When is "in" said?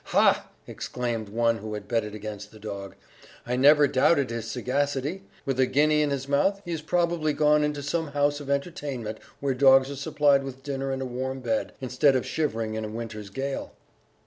6.01-6.09, 12.73-12.83